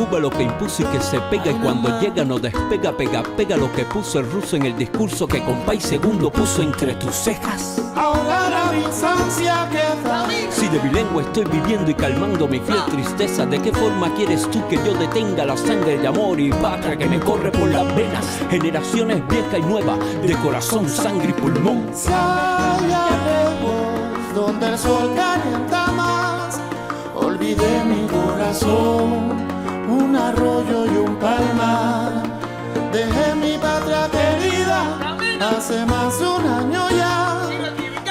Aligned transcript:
Cuba 0.00 0.18
lo 0.18 0.30
que 0.30 0.44
impuso 0.44 0.82
y 0.82 0.86
que 0.86 0.98
se 0.98 1.20
pega 1.20 1.50
y 1.50 1.54
cuando 1.56 2.00
llega 2.00 2.24
no 2.24 2.38
despega, 2.38 2.90
pega, 2.90 3.22
pega 3.36 3.54
lo 3.58 3.70
que 3.70 3.84
puso 3.84 4.20
el 4.20 4.30
ruso 4.30 4.56
en 4.56 4.64
el 4.64 4.74
discurso 4.74 5.26
que 5.26 5.44
con 5.44 5.58
país 5.66 5.82
segundo 5.82 6.32
puso 6.32 6.62
entre 6.62 6.94
tus 6.94 7.14
cejas. 7.14 7.82
Ahogar 7.94 8.50
a 8.50 8.72
mi 8.72 8.82
ansia 8.82 9.68
que 9.70 10.58
Si 10.58 10.68
de 10.68 10.80
mi 10.80 10.90
lengua 10.90 11.20
estoy 11.20 11.44
viviendo 11.44 11.90
y 11.90 11.94
calmando 11.94 12.48
mi 12.48 12.60
fiel 12.60 12.82
tristeza, 12.86 13.44
¿de 13.44 13.60
qué 13.60 13.72
forma 13.72 14.14
quieres 14.14 14.50
tú 14.50 14.66
que 14.68 14.76
yo 14.76 14.94
detenga 14.94 15.44
la 15.44 15.54
sangre 15.54 15.98
de 15.98 16.06
amor 16.06 16.40
y 16.40 16.50
patria 16.50 16.96
que 16.96 17.04
me 17.04 17.20
corre 17.20 17.52
por 17.52 17.68
las 17.68 17.94
venas? 17.94 18.24
Generaciones 18.48 19.28
viejas 19.28 19.58
y 19.58 19.62
nuevas, 19.62 19.98
de 20.22 20.34
corazón, 20.36 20.88
sangre 20.88 21.28
y 21.28 21.32
pulmón. 21.34 21.90
Donde 24.34 24.66
el 24.66 24.78
sol 24.78 25.14
calienta 25.14 25.90
más, 25.92 26.58
olvidé 27.14 27.84
mi 27.84 28.06
corazón, 28.06 29.49
arroyo 30.40 30.86
y 30.86 30.96
un 30.96 31.16
palmar. 31.16 32.22
Dejé 32.92 33.34
mi 33.34 33.58
patria 33.58 34.08
querida 34.10 34.80
hace 35.40 35.84
más 35.86 36.18
de 36.18 36.26
un 36.26 36.46
año 36.46 36.90
ya. 36.90 37.48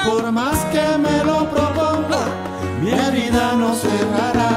Por 0.05 0.31
más 0.31 0.57
que 0.65 0.97
me 0.97 1.23
lo 1.23 1.49
proponga, 1.49 2.23
mi 2.81 2.91
herida 2.91 3.53
no 3.55 3.73
cerrará. 3.73 4.48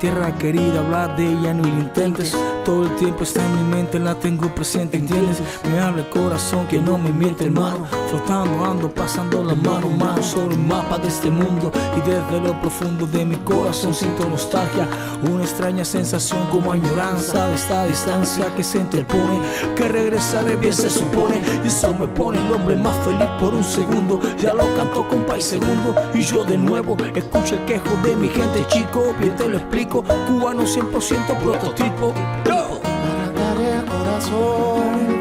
Tierra 0.00 0.34
querida, 0.38 0.80
hablar 0.80 1.14
de 1.14 1.26
ella 1.26 1.52
no 1.52 1.62
lo 1.62 1.68
intentes. 1.68 2.34
Todo 2.64 2.84
el 2.84 2.96
tiempo 2.96 3.22
está 3.22 3.44
en 3.44 3.56
mi 3.56 3.76
mente, 3.76 3.98
la 3.98 4.14
tengo 4.14 4.52
presente, 4.54 4.96
¿entiendes? 4.96 5.42
Me 5.70 5.78
habla 5.78 6.02
el 6.02 6.08
corazón 6.08 6.66
que 6.68 6.78
no 6.78 6.96
me 6.96 7.10
miente, 7.10 7.44
hermano. 7.44 7.86
Flotando, 8.08 8.64
ando, 8.64 8.90
pasando 8.90 9.44
la 9.44 9.54
mano, 9.54 9.88
mano 9.88 10.22
sobre 10.22 10.54
el 10.54 10.60
mapa 10.60 10.98
de 10.98 11.08
este 11.08 11.30
mundo. 11.30 11.70
Y 11.96 12.00
desde 12.00 12.40
lo 12.40 12.58
profundo 12.60 13.06
de 13.06 13.24
mi 13.24 13.36
corazón 13.36 13.92
siento 13.94 14.28
nostalgia. 14.28 14.88
Una 15.30 15.42
extraña 15.42 15.84
sensación 15.84 16.46
como 16.50 16.72
añoranza 16.72 17.48
de 17.48 17.54
esta 17.54 17.86
distancia 17.86 18.54
que 18.54 18.64
se 18.64 18.78
interpone. 18.78 19.40
Que 19.76 19.88
regresaré 19.88 20.56
bien 20.56 20.74
se 20.74 20.88
supone. 20.88 21.42
Y 21.62 21.68
eso 21.68 21.94
me 21.94 22.08
pone 22.08 22.38
el 22.38 22.52
hombre 22.52 22.76
más 22.76 22.96
feliz 23.04 23.28
por 23.38 23.52
un 23.54 23.64
segundo. 23.64 24.20
Ya 24.38 24.54
lo 24.54 24.64
canto 24.76 25.06
con 25.08 25.24
país 25.24 25.44
segundo. 25.44 25.94
Y 26.14 26.22
yo 26.22 26.44
de 26.44 26.56
nuevo 26.56 26.96
escucho 27.14 27.56
el 27.56 27.64
quejo 27.64 27.90
de 28.02 28.16
mi 28.16 28.28
gente, 28.28 28.66
chico. 28.68 29.14
Bien 29.18 29.34
te 29.36 29.48
lo 29.48 29.58
explico. 29.58 29.89
Cubano 29.90 30.62
100% 30.62 31.36
prototipo. 31.42 32.14
Guardaré 32.44 33.74
el 33.74 33.84
corazón 33.86 35.18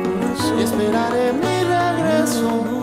y 0.58 0.62
esperaré 0.62 1.34
mi 1.34 1.64
regreso 1.64 2.79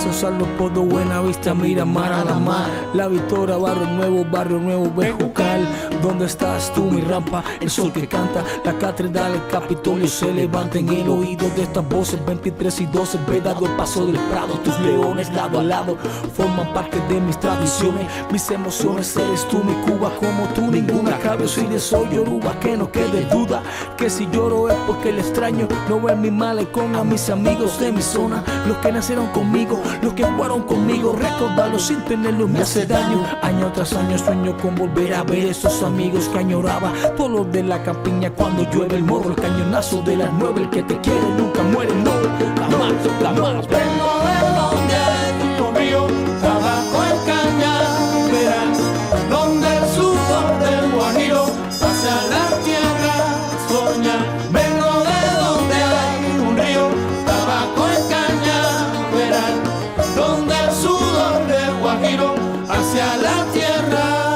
hueso, 0.00 0.12
salvo 0.12 0.46
podo, 0.58 0.82
buena 0.82 1.20
vista, 1.20 1.54
mira 1.54 1.84
mar 1.84 2.12
a 2.12 2.24
la 2.24 2.38
mar. 2.38 2.68
La 2.94 3.08
Victoria, 3.08 3.56
barrio 3.56 3.86
nuevo, 3.86 4.24
barrio 4.24 4.58
nuevo, 4.58 4.90
Bejucal. 4.94 5.66
¿Dónde 6.02 6.26
estás 6.26 6.72
tú, 6.74 6.84
mi 6.84 7.00
rampa? 7.00 7.44
El 7.60 7.70
sol 7.70 7.92
que 7.92 8.08
canta, 8.08 8.44
la 8.64 8.72
catedral, 8.78 9.34
el 9.34 9.46
Capitolio 9.48 10.08
se 10.08 10.32
levanta 10.32 10.78
en 10.78 10.88
el 10.88 11.08
oído 11.08 11.48
de 11.50 11.62
estas 11.62 11.86
voces. 11.88 12.24
23 12.24 12.80
y 12.80 12.86
12, 12.86 13.18
vedado 13.28 13.66
el 13.66 13.72
paso 13.72 14.06
del 14.06 14.18
Prado. 14.30 14.54
Tus 14.64 14.78
leones 14.80 15.32
lado 15.32 15.60
a 15.60 15.62
lado 15.62 15.96
forman 16.34 16.72
parte 16.72 16.98
de 17.08 17.20
mis 17.20 17.38
tradiciones, 17.38 18.06
mis 18.32 18.50
emociones. 18.50 19.16
Eres 19.16 19.46
tú, 19.48 19.62
mi 19.62 19.74
Cuba, 19.84 20.10
como 20.18 20.46
tú, 20.54 20.70
ninguna 20.70 21.18
cabe. 21.18 21.46
Soy 21.46 21.66
de 21.66 21.78
soy 21.78 22.08
Yoruba, 22.10 22.58
que 22.60 22.76
no 22.76 22.90
quede 22.90 23.24
duda. 23.26 23.62
Que 23.96 24.08
si 24.08 24.26
lloro 24.30 24.68
es 24.70 24.76
porque 24.86 25.10
el 25.10 25.18
extraño 25.18 25.68
no 25.88 26.00
ve 26.00 26.16
mi 26.16 26.30
malecón 26.30 26.94
a 26.96 27.04
mis 27.04 27.28
amigos 27.28 27.78
de 27.78 27.92
mi 27.92 28.02
zona, 28.02 28.42
los 28.66 28.78
que 28.78 28.92
nacieron 28.92 29.26
conmigo, 29.28 29.80
los 30.02 30.12
que 30.14 30.24
jugaron 30.24 30.62
conmigo. 30.62 31.12
Recordarlos 31.12 31.82
sin 31.82 32.04
tenerlos 32.04 32.48
me 32.48 32.60
hace 32.60 32.86
daño. 32.86 33.24
Año 33.42 33.70
tras 33.72 33.92
año 33.94 34.18
sueño 34.18 34.56
con 34.58 34.74
volver 34.74 35.14
a 35.14 35.22
ver 35.22 35.46
esos 35.46 35.82
amigos 35.82 36.28
que 36.28 36.38
añoraba. 36.38 36.92
Todos 37.16 37.30
los 37.30 37.52
de 37.52 37.62
la 37.62 37.82
campiña 37.82 38.30
cuando 38.30 38.68
llueve 38.70 38.96
el 38.96 39.04
morro, 39.04 39.30
el 39.30 39.36
cañonazo 39.36 40.02
de 40.02 40.16
las 40.16 40.32
nueve, 40.32 40.62
el 40.62 40.70
que 40.70 40.82
te 40.82 40.98
quiere 41.00 41.20
nunca 41.36 41.62
muere, 41.62 41.94
no, 41.94 42.12
jamás, 42.56 42.94
jamás. 43.22 43.66
Vengo 43.68 44.20
de 44.24 45.29
donde 60.16 60.54
el 60.54 60.70
sudor 60.72 61.46
del 61.46 61.74
guajiro 61.80 62.34
hacia 62.68 63.16
la 63.16 63.44
tierra. 63.52 64.30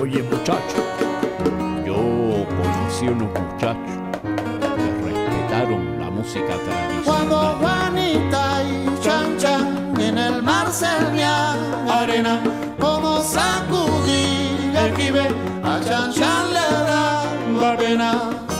Oye 0.00 0.22
muchacho, 0.22 0.78
yo 1.86 1.94
conocí 2.58 3.06
unos 3.08 3.28
muchachos 3.40 3.98
que 4.22 4.92
respetaron 5.04 6.00
la 6.00 6.10
música 6.10 6.54
Cuando 7.04 7.40
tradicional. 7.40 7.56
Juanita 7.60 8.62
y 8.64 9.02
Chan 9.02 9.38
Chan 9.38 10.00
en 10.00 10.18
el 10.18 10.42
mar 10.42 10.72
servían 10.72 11.58
arena, 11.88 12.40
como 12.80 13.20
sacudí 13.20 14.48
el 14.74 14.96
jibe, 14.96 15.28
a 15.62 15.80
Chan 15.84 16.12
Chan 16.12 16.52
le 16.52 16.91
now. 17.96 18.51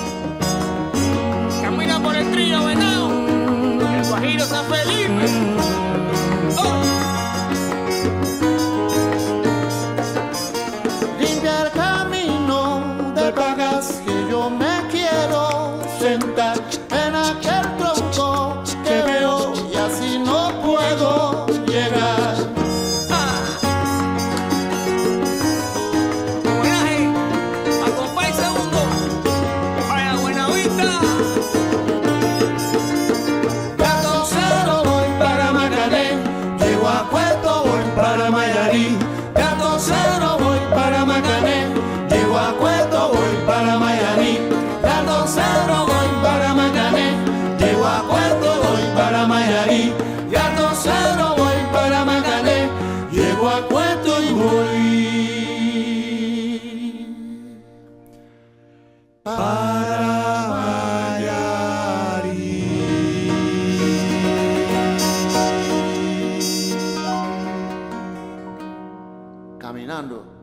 caminando. 69.72 70.41